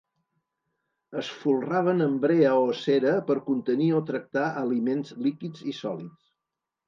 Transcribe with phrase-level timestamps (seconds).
[1.21, 6.27] Es folraven amb brea o cera per contenir o tractar aliments líquids i sòlids.